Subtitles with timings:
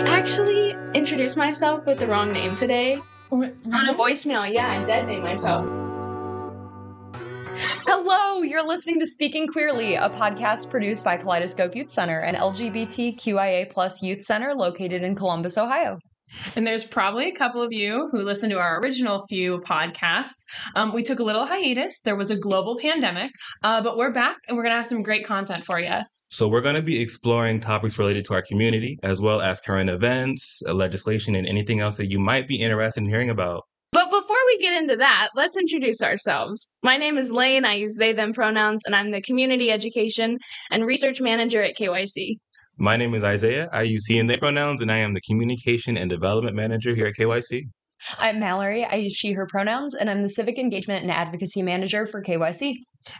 [0.00, 4.50] I actually introduced myself with the wrong name today on a voicemail.
[4.50, 5.66] Yeah, I dead named myself.
[7.84, 13.68] Hello, you're listening to Speaking Queerly, a podcast produced by Kaleidoscope Youth Center, an LGBTQIA
[13.68, 15.98] plus youth center located in Columbus, Ohio.
[16.56, 20.44] And there's probably a couple of you who listened to our original few podcasts.
[20.74, 22.00] Um, we took a little hiatus.
[22.00, 25.02] There was a global pandemic, uh, but we're back and we're going to have some
[25.02, 25.98] great content for you.
[26.32, 29.90] So, we're going to be exploring topics related to our community, as well as current
[29.90, 33.64] events, uh, legislation, and anything else that you might be interested in hearing about.
[33.92, 36.70] But before we get into that, let's introduce ourselves.
[36.84, 37.64] My name is Lane.
[37.64, 40.38] I use they, them pronouns, and I'm the Community Education
[40.70, 42.36] and Research Manager at KYC.
[42.82, 43.68] My name is Isaiah.
[43.74, 47.08] I use he and they pronouns, and I am the Communication and Development Manager here
[47.08, 47.64] at KYC.
[48.18, 48.86] I'm Mallory.
[48.86, 52.76] I use she, her pronouns, and I'm the Civic Engagement and Advocacy Manager for KYC.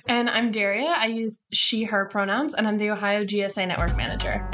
[0.08, 0.94] And I'm Daria.
[0.96, 4.48] I use she, her pronouns, and I'm the Ohio GSA Network Manager.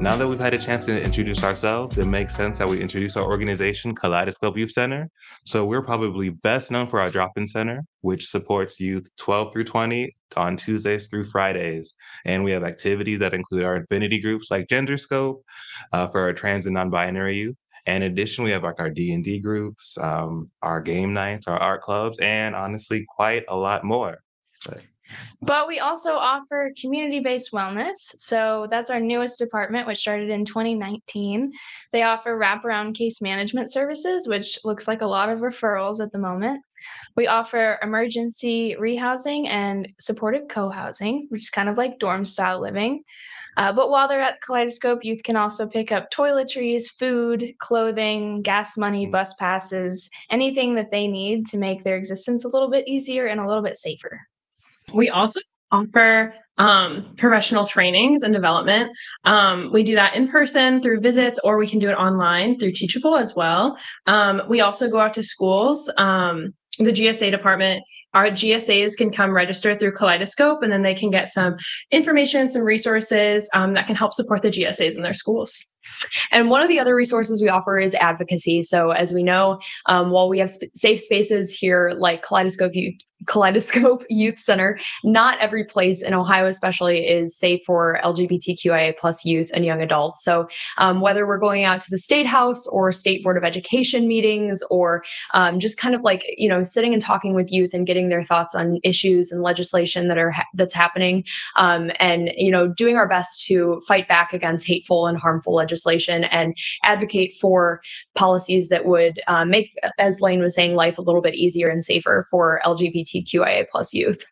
[0.00, 3.16] Now that we've had a chance to introduce ourselves, it makes sense that we introduce
[3.16, 5.10] our organization, Kaleidoscope Youth Center.
[5.44, 10.14] So we're probably best known for our drop-in center, which supports youth 12 through 20
[10.36, 11.94] on Tuesdays through Fridays.
[12.24, 15.42] And we have activities that include our affinity groups like GenderScope
[15.92, 17.56] uh, for our trans and non-binary youth.
[17.86, 21.80] And in addition, we have like our D&D groups, um, our game nights, our art
[21.82, 24.18] clubs, and honestly, quite a lot more.
[25.40, 27.96] But we also offer community based wellness.
[28.18, 31.52] So that's our newest department, which started in 2019.
[31.92, 36.18] They offer wraparound case management services, which looks like a lot of referrals at the
[36.18, 36.62] moment.
[37.16, 42.60] We offer emergency rehousing and supportive co housing, which is kind of like dorm style
[42.60, 43.02] living.
[43.56, 48.76] Uh, but while they're at Kaleidoscope, youth can also pick up toiletries, food, clothing, gas
[48.76, 53.26] money, bus passes, anything that they need to make their existence a little bit easier
[53.26, 54.20] and a little bit safer.
[54.92, 58.90] We also offer um, professional trainings and development.
[59.24, 62.72] Um, we do that in person through visits, or we can do it online through
[62.72, 63.78] Teachable as well.
[64.06, 65.90] Um, we also go out to schools.
[65.98, 67.82] Um, the GSA department,
[68.14, 71.56] our GSAs can come register through Kaleidoscope, and then they can get some
[71.90, 75.60] information, some resources um, that can help support the GSAs in their schools.
[76.30, 78.62] And one of the other resources we offer is advocacy.
[78.62, 82.94] So, as we know, um, while we have sp- safe spaces here like Kaleidoscope Youth,
[83.26, 89.50] Kaleidoscope Youth Center, not every place in Ohio, especially, is safe for LGBTQIA plus youth
[89.54, 90.22] and young adults.
[90.22, 94.06] So, um, whether we're going out to the state house or state board of education
[94.06, 95.02] meetings, or
[95.34, 98.22] um, just kind of like you know sitting and talking with youth and getting their
[98.22, 101.24] thoughts on issues and legislation that are ha- that's happening,
[101.56, 105.77] um, and you know doing our best to fight back against hateful and harmful legislation
[106.24, 107.80] and advocate for
[108.14, 111.84] policies that would uh, make, as Lane was saying, life a little bit easier and
[111.84, 114.24] safer for LGBTQIA plus youth.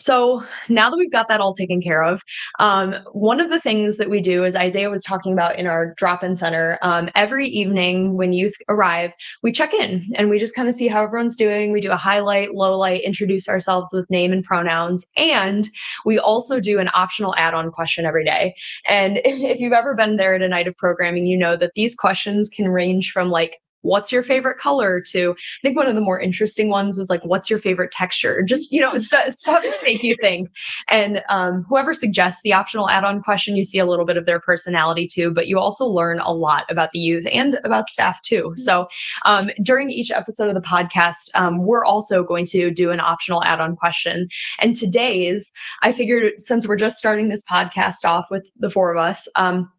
[0.00, 2.22] So now that we've got that all taken care of,
[2.58, 5.92] um, one of the things that we do, as Isaiah was talking about in our
[5.98, 9.12] drop-in center, um, every evening when youth arrive,
[9.42, 11.70] we check in and we just kind of see how everyone's doing.
[11.70, 15.68] We do a highlight, low light, introduce ourselves with name and pronouns, and
[16.06, 18.54] we also do an optional add-on question every day.
[18.88, 21.94] And if you've ever been there at a night of programming, you know that these
[21.94, 26.00] questions can range from like what's your favorite color to i think one of the
[26.00, 28.42] more interesting ones was like what's your favorite texture?
[28.42, 30.50] Just you know st- stuff to make you think.
[30.88, 34.40] And um, whoever suggests the optional add-on question you see a little bit of their
[34.40, 38.52] personality too but you also learn a lot about the youth and about staff too.
[38.56, 38.88] So
[39.24, 43.44] um, during each episode of the podcast um, we're also going to do an optional
[43.44, 44.28] add-on question.
[44.58, 45.52] And today's
[45.82, 49.70] i figured since we're just starting this podcast off with the four of us um,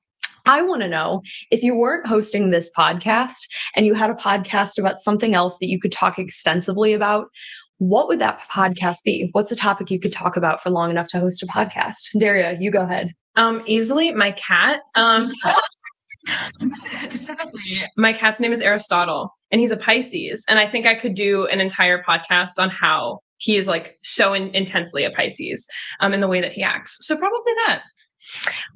[0.45, 1.21] I want to know
[1.51, 5.67] if you weren't hosting this podcast and you had a podcast about something else that
[5.67, 7.27] you could talk extensively about,
[7.77, 9.29] what would that podcast be?
[9.31, 12.17] What's a topic you could talk about for long enough to host a podcast?
[12.19, 13.11] Daria, you go ahead.
[13.35, 14.81] Um, easily, my cat.
[14.95, 15.31] Um,
[16.91, 20.45] specifically, my cat's name is Aristotle, and he's a Pisces.
[20.47, 24.33] And I think I could do an entire podcast on how he is like so
[24.33, 25.67] in- intensely a Pisces
[26.01, 26.99] um, in the way that he acts.
[27.01, 27.81] So probably that.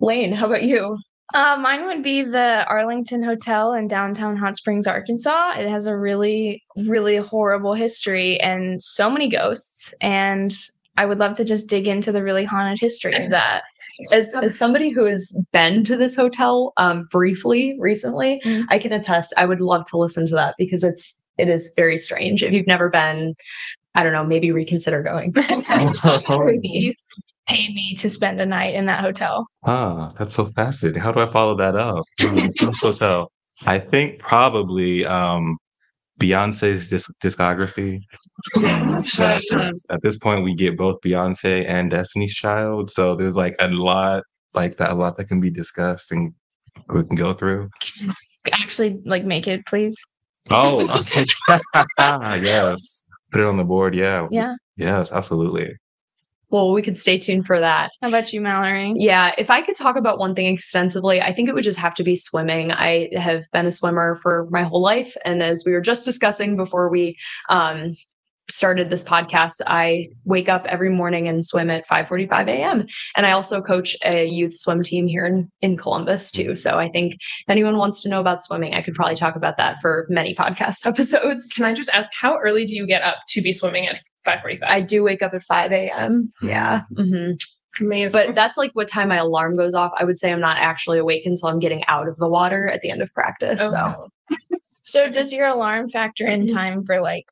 [0.02, 0.98] Lane, how about you?
[1.36, 5.56] Uh, mine would be the Arlington Hotel in downtown Hot Springs, Arkansas.
[5.58, 9.94] It has a really, really horrible history and so many ghosts.
[10.00, 10.56] And
[10.96, 13.64] I would love to just dig into the really haunted history of that.
[14.12, 18.66] As, as somebody who has been to this hotel um, briefly recently, Mhm.
[18.70, 19.34] I can attest.
[19.38, 22.44] I would love to listen to that because it's it is very strange.
[22.44, 23.36] If you've never been,
[23.94, 25.32] I don't know, maybe reconsider going.
[27.48, 29.46] Please pay me to spend a night in that hotel.
[29.66, 31.02] Ah, that's so fascinating.
[31.02, 32.04] How do I follow that up?
[32.20, 32.48] Hmm,
[32.82, 33.32] Hotel.
[33.66, 35.58] I think probably um,
[36.20, 38.00] Beyonce's disc- discography.
[38.58, 44.24] At this point, we get both Beyonce and Destiny's Child, so there's like a lot
[44.54, 46.34] like that a lot that can be discussed and
[46.90, 47.70] we can go through.
[48.54, 49.96] Actually, like make it, please.
[50.50, 50.82] Oh,
[52.00, 53.04] yes.
[53.32, 53.96] Put it on the board.
[53.96, 54.28] Yeah.
[54.32, 54.56] Yeah.
[54.78, 55.74] Yes, absolutely.
[56.50, 57.90] Well, we could stay tuned for that.
[58.02, 58.94] How about you, Mallory?
[58.96, 61.94] Yeah, if I could talk about one thing extensively, I think it would just have
[61.96, 62.72] to be swimming.
[62.72, 65.16] I have been a swimmer for my whole life.
[65.26, 67.18] And as we were just discussing before we
[67.50, 67.96] um,
[68.50, 72.88] started this podcast, I wake up every morning and swim at 5:45 a.m.
[73.16, 76.56] And I also coach a youth swim team here in, in Columbus too.
[76.56, 79.58] So I think if anyone wants to know about swimming, I could probably talk about
[79.58, 81.50] that for many podcast episodes.
[81.50, 84.60] Can I just ask how early do you get up to be swimming at 5:45?
[84.64, 86.32] I do wake up at 5 a.m.
[86.42, 86.82] Yeah.
[86.96, 87.32] hmm
[87.82, 88.28] Amazing.
[88.28, 89.92] But that's like what time my alarm goes off.
[90.00, 92.82] I would say I'm not actually awake until I'm getting out of the water at
[92.82, 93.60] the end of practice.
[93.60, 94.10] So
[94.86, 97.26] So does your alarm factor in time for like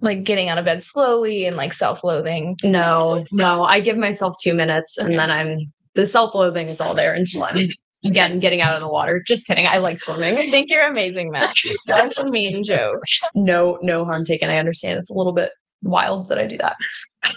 [0.00, 2.56] like getting out of bed slowly and like self-loathing?
[2.64, 5.16] no, no, I give myself two minutes and Okay.
[5.16, 5.58] then I'm
[5.94, 7.68] the self-loathing is all there until I'm
[8.04, 9.22] again getting out of the water.
[9.26, 9.66] Just kidding.
[9.66, 10.38] I like swimming.
[10.38, 11.54] I think you're amazing, Matt.
[11.86, 13.02] That's a mean joke.
[13.34, 14.48] no, no harm taken.
[14.50, 15.50] I understand it's a little bit
[15.82, 16.76] wild that I do that.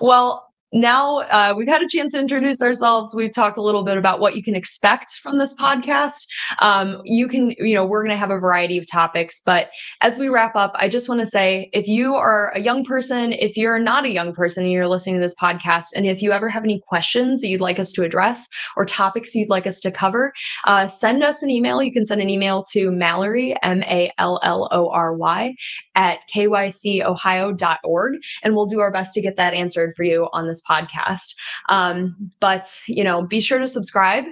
[0.00, 3.14] well, now uh, we've had a chance to introduce ourselves.
[3.14, 6.26] We've talked a little bit about what you can expect from this podcast.
[6.60, 10.18] Um, you can, you know, we're going to have a variety of topics, but as
[10.18, 13.56] we wrap up, I just want to say if you are a young person, if
[13.56, 16.48] you're not a young person and you're listening to this podcast, and if you ever
[16.48, 19.92] have any questions that you'd like us to address or topics you'd like us to
[19.92, 20.32] cover,
[20.66, 21.82] uh, send us an email.
[21.82, 25.54] You can send an email to Mallory, M A L L O R Y,
[25.94, 30.63] at kycohio.org, and we'll do our best to get that answered for you on this
[30.68, 31.34] podcast.
[31.68, 34.24] Um, but, you know, be sure to subscribe.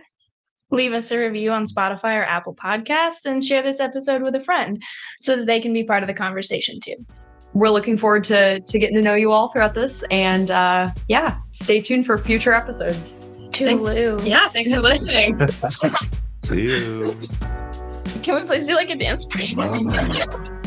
[0.71, 4.41] Leave us a review on Spotify or Apple Podcasts and share this episode with a
[4.41, 4.83] friend
[5.21, 6.97] so that they can be part of the conversation too.
[7.53, 10.03] We're looking forward to, to getting to know you all throughout this.
[10.11, 13.17] And uh, yeah, stay tuned for future episodes.
[13.53, 13.85] Thanks.
[13.85, 14.27] Toodaloo.
[14.27, 15.39] yeah, thanks for listening.
[16.43, 17.15] See you.
[18.23, 19.55] Can we please do like a dance break?
[19.55, 20.49] Bye.